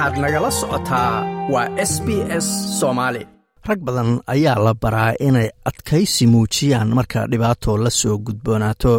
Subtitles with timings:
[0.00, 1.12] waxaad nagala socotaa
[1.52, 2.08] waa s b
[2.44, 2.46] s
[2.80, 3.22] soomaali
[3.68, 8.92] rag badan ayaa la baraa inay adkaysi muujiyaan marka dhibaato la soo gudboonaato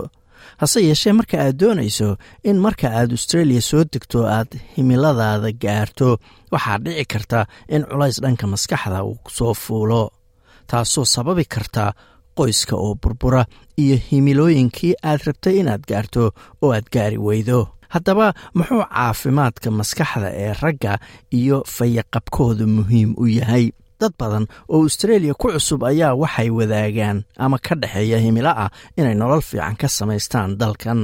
[0.62, 2.08] hase yeeshee marka aad doonayso
[2.50, 6.08] in marka aad austreeliya soo degto aad himiladaada gaarto
[6.54, 7.40] waxaa dhici karta
[7.76, 10.02] in culays dhanka maskaxda uu soo fuulo
[10.70, 11.84] taasoo sababi karta
[12.38, 13.42] qoyska oo burbura
[13.84, 16.24] iyo himilooyinkii aad rabtay inaad gaarto
[16.64, 17.60] oo aad gaari weydo
[17.94, 18.28] haddaba
[18.58, 20.94] muxuu caafimaadka maskaxda ee ragga
[21.40, 23.66] iyo fayaqabkooda muhiim u yahay?
[24.02, 28.70] Dad badan oo austreeliya ku cusub ayaa waxay wadaagaan ama ka dhexeeya himilo ah
[29.00, 31.02] inay nolol fiican ka samaystaan dalkan.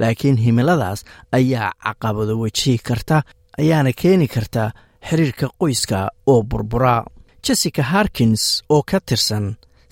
[0.00, 1.00] Laakiin himiladaas
[1.38, 3.16] ayaa caqabado wejihi karta
[3.60, 4.62] ayaana keeni karta
[5.08, 5.98] xiriirka qoyska
[6.32, 6.94] oo burbura
[7.44, 8.42] jessica harkins
[8.74, 9.46] oo ka tirsan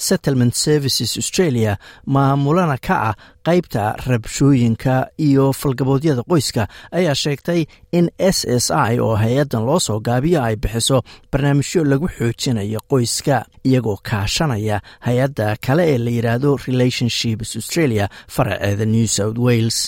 [0.08, 1.72] settlement services australia
[2.14, 3.14] maamulana ka ah
[3.48, 4.94] qaybta rabshooyinka
[5.26, 6.62] iyo falgaboodyada qoyska
[6.98, 7.60] ayaa sheegtay
[7.98, 10.98] in s s i oo hay'addan loo soo gaabiyo ay bixiso
[11.32, 13.36] barnaamijyo lagu xoojinayo qoyska
[13.68, 19.78] iyagoo kaashanaya hay'adda kale ee la yidhaahdo relationships australia faraceeda new south wales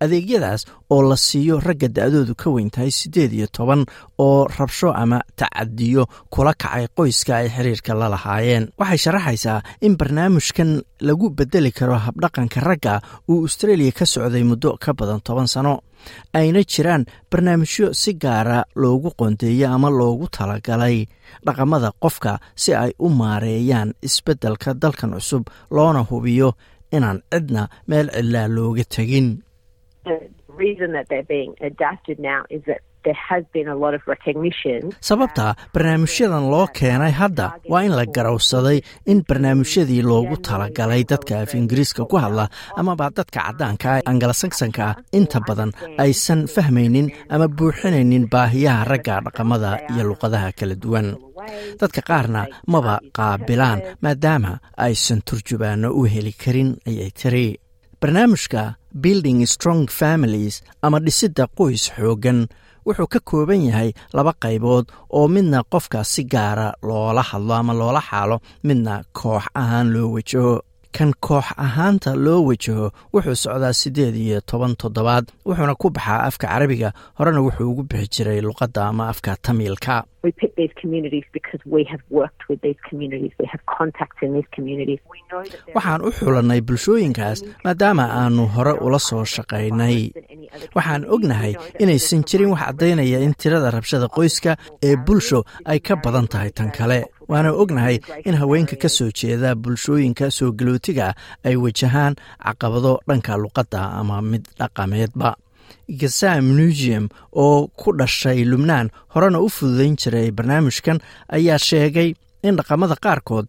[0.00, 3.84] adeegyadaas oo la siiyo ragga da-doodu ka weyn tahay siddeed iyo toban
[4.18, 8.64] oo rabsho ama tacadiyo kula kacay qoyska ay xiriirka la lahaayeen.
[8.78, 10.70] Waxay sharaxaysaa in barnaamijkan
[11.00, 15.74] lagu bedeli karo habdhaqanka ragga uu austreeliya ka socday muddo ka badan toban sano.
[16.32, 21.06] Ayna jiraan barnaamijyo si gaara loogu qondeeyo ama loogu talagalay
[21.46, 26.48] dhaqamada qofka si ay u maareeyaan isbeddelka dalkan cusub loona hubiyo
[26.96, 29.28] inaan cidna meel cidlaa looga tegin
[35.08, 38.78] sababta barnaamijyadan loo keenay hadda waa in la garowsaday
[39.12, 42.44] in barnaamijyadii loogu talagalay dadka af ingiriiska ku hadla
[42.80, 45.70] amaba dadka caddaanka ee angalasanksanka ah inta badan
[46.04, 51.08] aysan fahmaynin ama buuxinaynin baahiyaha ragga dhaqamada iyo luqadaha kala duwan.
[51.80, 52.40] dadka qaarna
[52.72, 54.52] maba qaabilaan maadaama
[54.86, 57.46] aysan turjubaano u heli karin ayay tiri.
[58.00, 58.62] Barnaamijka
[59.02, 62.40] building strong families ama dhisidda qoys xooggan
[62.86, 64.84] wuxuu ka kooban yahay laba qaybood
[65.18, 68.36] oo midna qofka si gaara loola hadlo ama loola xaalo
[68.66, 70.54] midna koox ahaan loo wajaho
[70.96, 76.46] kan koox ahaanta loo wajaho wuxuu socdaa siddeed iyo toban toddobaad wuxuuna ku baxaa afka
[76.52, 79.94] carabiga horena wuxuu ugu bixi jiray luqadda ama afka tamiilka
[85.74, 89.98] waxaan u xulannay bulshooyinkaas maadaama aanu hore ula soo shaqaynay.
[90.76, 94.52] waxaan ognahay inaysan jirin wax caddaynaya in tirada rabshada qoyska
[94.82, 96.98] ee bulsho ay ka badan tahay tan kale
[97.30, 97.96] waana ognahay
[98.28, 101.08] in haweenka ka soo jeeda bulshooyinka soo galootiga
[101.48, 102.14] ay wajahaan
[102.44, 105.30] caqabado dhanka luqadda ama mid dhaqameedba.
[106.00, 110.98] Gasam museum oo ku dhashay lubnaan horena u fududayn jiray barnaamijkan
[111.36, 112.14] ayaa sheegay
[112.46, 113.46] in dhaqamada qaarkood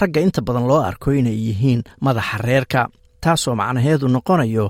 [0.00, 2.82] ragga inta badan loo arko inay yihiin madaxa reerka
[3.24, 4.66] taasoo macnaheedu noqonayo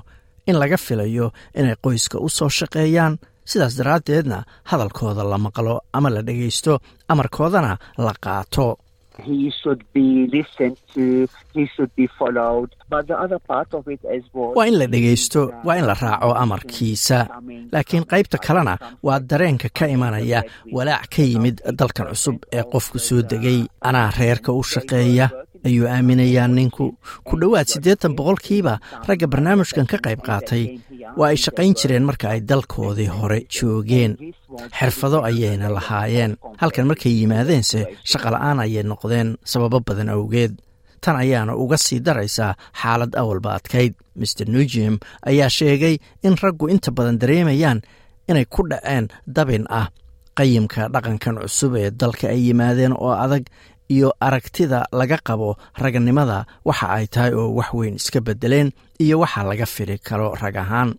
[0.49, 3.13] in laga filayo inay qoyska u soo shaqeeyaan
[3.51, 4.37] sidaas daraaddeedna
[4.71, 6.73] hadalkooda la maqlo ama la dhegaysto
[7.11, 7.71] amarkoodana
[8.05, 8.67] la qaato.
[14.55, 17.19] Waa in la dhegaysto waa in la raaco amarkiisa.
[17.73, 20.43] Laakiin qaybta kalena waa dareenka ka imanaya
[20.75, 25.27] walaac ka yimid dalkan cusub ee qofku soo degay anaa reerka u shaqeeya
[25.67, 26.85] ayuu aaminayaa ninku.
[27.27, 30.63] Ku dhowaad siddeetan boqolkiiba ragga barnaamijkan ka qayb qaatay.
[31.17, 34.15] Waa ay shaqayn jireen marka ay dalkoodii hore joogeen.
[34.77, 36.37] Xirfado ayayna lahaayeen.
[36.61, 37.79] Halkan markay yimaadeense
[38.11, 40.53] shaqola'aan ayay noqdeen sababo badan awgeed.
[41.01, 43.93] Tan ayaana uga sii daraysaa xaalad awalba adkayd.
[44.19, 47.79] Master nugim ayaa sheegay in raggu inta badan dareemayaan
[48.29, 49.87] inay ku dhaceen dabin ah.
[50.39, 53.43] Qayimka dhaqankan cusub ee dalka ay yimaadeen oo adag
[53.89, 59.43] iyo aragtida laga qabo raganimada waxa ay tahay oo wax weyn iska beddeleen iyo waxa
[59.43, 60.89] laga fili karo rag ahaan.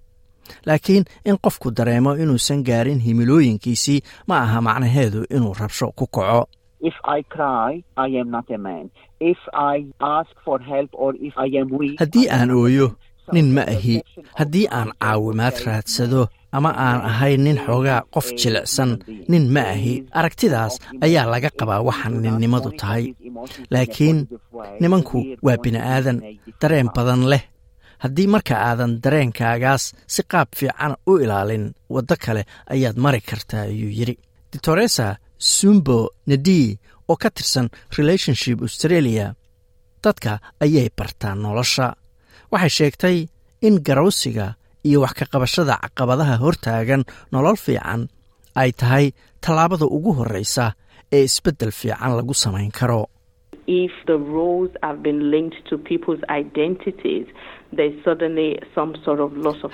[0.67, 6.49] Laakiin in qofku dareemo inuusan gaarin himilooyinkiisii ma aha macnaheedu inuu rabsho ku kaco.
[12.01, 12.87] Haddii aan ooyo
[13.33, 14.03] nin ma ahi.
[14.35, 18.91] Haddii aan caawimaad raadsado ama aan ahay nin xoogaa qof jilicsan
[19.31, 20.75] nin ma ahi aragtidaas
[21.07, 23.05] ayaa laga qabaa waxa ninnimadu tahay.
[23.73, 24.19] Laakiin
[24.83, 26.19] nimanku waa bini'aadan
[26.61, 27.45] dareen badan leh.
[28.03, 29.83] Haddii marka aadan dareenkaagaas
[30.15, 31.65] si qaab fiican u ilaalin
[31.95, 32.43] waddo kale
[32.75, 34.15] ayaad mari kartaa ayuu yidhi.
[34.53, 35.07] Doctoresa
[35.55, 35.99] sumbo
[36.31, 36.61] nadi
[37.11, 37.67] oo ka tirsan
[37.99, 39.27] relationship australia
[40.05, 40.33] dadka
[40.65, 41.87] ayay bartaa nolosha.
[42.53, 43.17] Waxay sheegtay
[43.67, 44.47] in garawsiga
[44.89, 48.01] iyo wax ka qabashada caqabadaha hortaagan nolol fiican
[48.63, 49.07] ay tahay
[49.45, 50.67] tallaabada ugu horreysa
[51.17, 53.03] ee isbeddel fiican lagu samayn karo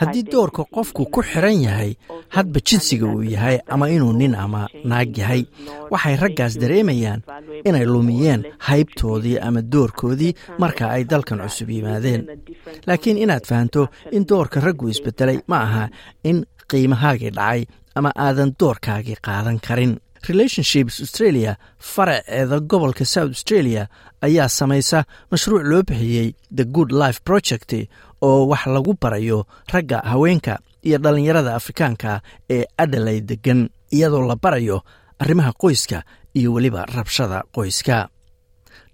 [0.01, 1.93] haddii doorka qofku ku xiran yahay
[2.37, 5.43] hadba jinsiga uu yahay ama inuu nin ama naag yahay
[5.91, 7.21] waxay raggaas dareemayaan
[7.69, 12.23] inay lumiyeen haybtoodii ama doorkoodii marka ay dalkan cusub yimaadeen.
[12.87, 15.85] Laakiin inaad fahanto in doorka raggu isbedelay ma aha
[16.25, 17.63] in qiimahaagii dhacay
[17.99, 19.93] ama aadan doorkaagii qaadan karin
[20.29, 23.89] relationships australia faraceeda gobolka south australia
[24.21, 27.71] ayaa samaysa mashruuc loo bixiyey the good life project
[28.23, 32.21] oo wax lagu barayo ragga haweenka iyo dhallinyarada afrikaanka
[32.51, 34.83] ee adalay degan iyadoo la barayo
[35.19, 36.03] arrimaha qoyska
[36.35, 38.09] iyo weliba rabshada qoyska.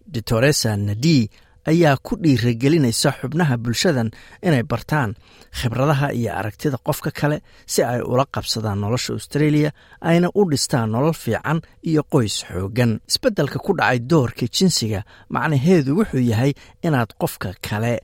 [0.07, 1.31] Doctoresa nadi
[1.71, 4.11] ayaa ku dhiiragelinaysa xubnaha bulshadan
[4.43, 5.15] inay bartaan
[5.59, 7.37] khibradaha iyo aragtida qofka kale
[7.67, 9.71] si ay ula qabsadaan nolosha australia
[10.01, 11.61] ayna u dhistaan nolol fiican
[11.91, 13.01] iyo qoys xooggan.
[13.09, 15.01] Isbeddelka ku dhacay doorka jinsiga
[15.31, 18.01] macnaheedu wuxuu yahay inaad qofka kale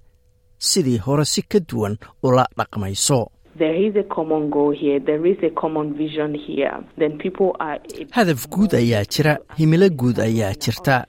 [0.58, 3.20] sidii hore si ka duwan ula dhaqmayso.
[8.12, 11.06] Hadaf guud ayaa jira himilo guud ayaa jirta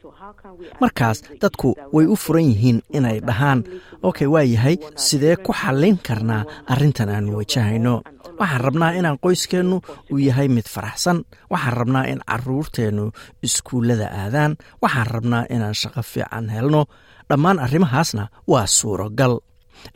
[0.82, 3.60] markaas dadku way u furan yihiin inay dhahaan
[4.08, 7.96] okey waa yahay sidee ku xallin karnaa arrintan aan wajahayno?
[8.40, 9.78] Waxaan rabnaa inaan qoyskeennu
[10.12, 11.18] uu yahay mid faraxsan
[11.52, 13.06] waxaan rabnaa in caruurteennu
[13.46, 14.52] iskuullada aadaan
[14.84, 16.86] waxaan rabnaa inaan shaqo fiican helno.
[17.30, 19.36] Dhammaan arrimahaasna waa suuragal.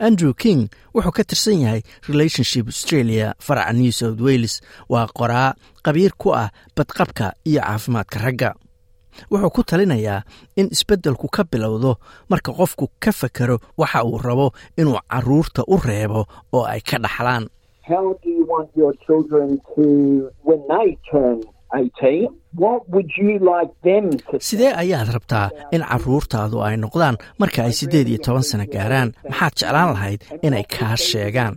[0.06, 0.60] Andrew king
[0.94, 4.54] wuxuu ka tirsan yahay relationship australia faraca new south wales.
[4.88, 8.50] Waa qoraa qabiir ku ah badqabka iyo caafimaadka ragga
[9.30, 10.20] wuxuu ku talinayaa
[10.60, 11.92] in isbeddelku ka bilowdo
[12.30, 14.46] marka qofku ka fakero waxa uu rabo
[14.80, 16.20] inuu carruurta u reebo
[16.56, 17.44] oo ay ka dhaxlaan.
[24.40, 29.10] Sidee ayaad rabtaa in caruurtaadu ay noqdaan marka ay siddeed iyo toban sano gaaraan?
[29.28, 31.54] Maxaad jeclaan lahayd inay kaa sheegaan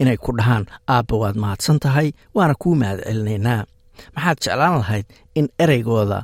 [0.00, 3.62] inay ku dhahaan aabba waad mahadsan tahay waana kuu mahad celinaynaa
[4.16, 5.06] maxaad jeclaan lahayd
[5.38, 6.18] in ereygooda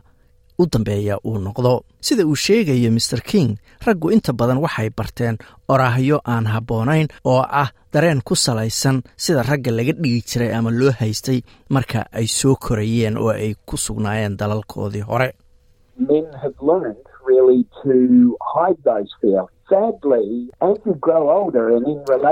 [0.58, 1.73] u dambeeya uu noqdo.
[2.00, 3.56] Sida uu sheegayo master king
[3.87, 5.37] raggu inta badan waxay barteen
[5.69, 10.93] oraahyo aan habboonayn oo ah dareen ku salaysan sida ragga laga dhigi jiray ama loo
[11.00, 11.41] haystay
[11.75, 15.29] marka ay soo korayeen oo ay ku sugnaayeen dalalkoodii hore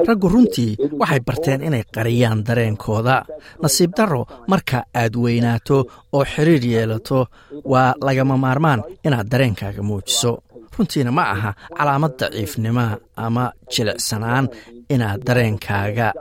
[0.09, 3.17] raggu runtii waxay barteen inay qariyaan dareenkooda.
[3.63, 5.77] Nasiib darro marka aad weynaato
[6.13, 7.27] oo xiriir yeelato
[7.73, 10.33] waa lagama maarmaan inaad dareenkaaga muujiso.
[10.79, 12.85] Runtiina ma aha calaamad daciifnima
[13.17, 14.49] ama jilicsanaan
[14.95, 16.13] inaad dareenkaaga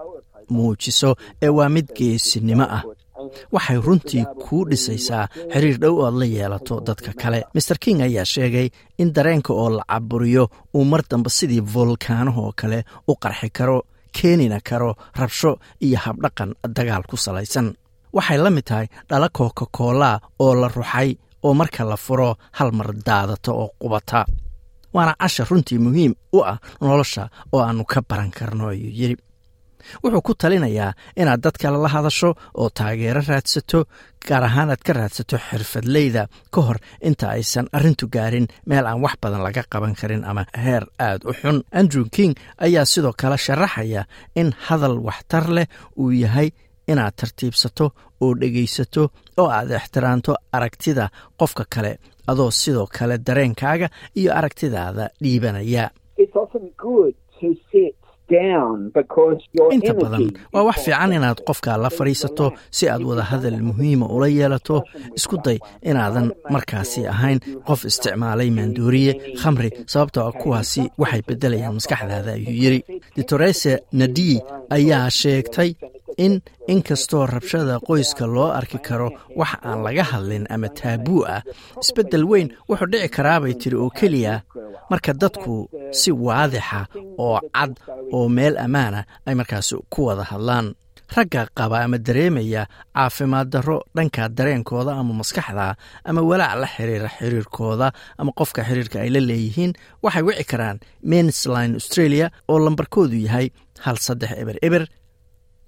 [0.49, 2.83] muujiso ee waa mid geesinimo ah
[3.55, 7.39] waxay runtii kuu dhisaysaa xiriir dhow oad la yeelato dadka kale.
[7.53, 10.43] Master king ayaa sheegay in dareenka oo la caburiyo
[10.73, 13.77] uu mar dambe sidii volkaanahoo kale u qarxi karo
[14.17, 15.51] keenina karo rabsho
[15.85, 17.73] iyo habdhaqan dagaal ku salaysan.
[18.13, 21.09] Waxay la mid tahay dhala kokakoolaa oo la ruxay
[21.43, 24.25] oo marka la furo hal mar daadata oo qubata.
[24.93, 29.15] Waana cashar runtii muhiim u ah nolosha oo aannu ka baran karno ayuu yidhi
[30.03, 32.29] wuxuu ku talinayaa inaad dad kale la hadasho
[32.61, 33.79] oo taageero raadsato
[34.27, 39.15] gaar ahaan aad ka raadsato xirfadleyda ka hor inta aysan arrintu gaarin meel aan wax
[39.21, 41.57] badan laga qaban karin ama heer aad u xun.
[41.79, 42.33] Andrew king
[42.65, 44.01] ayaa sidoo kale sharaxaya
[44.35, 45.67] in hadal waxtar leh
[46.01, 46.49] uu yahay
[46.91, 47.85] inaad tartiibsato
[48.23, 49.03] oo dhegaysato
[49.41, 51.05] oo aad ixtiraamto aragtida
[51.39, 51.91] qofka kale
[52.31, 53.87] adoo sidoo kale dareenkaaga
[54.19, 55.85] iyo aragtidaada dhiibanaya
[59.75, 62.45] inta badan waa wax fiican inaad qofka la fadhiisato
[62.77, 64.77] si aad wada hadal muhiima ula yeelato.
[65.17, 65.57] Isku day
[65.89, 72.79] inaadan markaasi ahayn qof isticmaalay maandooriye khamri sababtoo kuwaasi waxay beddelayaan maskaxdaada ayuu yidhi.
[73.17, 74.29] Doctorese nadi
[74.77, 75.69] ayaa sheegtay
[76.17, 81.41] in inkastoo rabshada qoyska loo arki karo wax aan laga hadlin ama taabuu ah
[81.81, 84.41] isbeddel weyn wuxuu dhici karaabay tiri oo keliya.
[84.89, 86.81] Marka dadku si waadixa
[87.17, 87.73] oo cad
[88.15, 90.73] oo meel ammaana ay markaas ku wada hadlaan.
[91.15, 92.63] Ragga qaba ama dareemaya
[92.95, 95.75] caafimaad darro dhanka dareenkooda ama maskaxda
[96.09, 99.71] ama walaac la xiriira xiriirkooda ama qofka xiriirka ay la leeyihiin
[100.03, 100.77] waxay wici karaan.
[101.11, 103.47] Mensline australia oo lambarkoodu yahay
[103.85, 104.83] hal saddex eber eber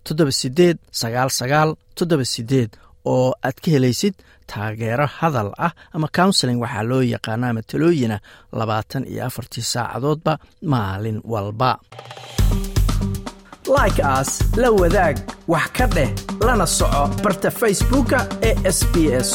[0.06, 2.72] toddoba sideed sagaal sagaal toddoba sideed
[3.14, 4.16] oo aad ka helaysid
[4.52, 8.18] taageero hadal ah ama counseling waxaa loo yaqaana ama talooyina
[8.60, 10.34] labaatan iyo afartii saacadoodba
[10.72, 11.72] maalin walba.
[13.78, 14.32] Like aas
[14.62, 15.16] la wadaag
[15.54, 16.10] wax ka dheh
[16.46, 18.94] lana soco barta facebooka ee sb
[19.26, 19.30] s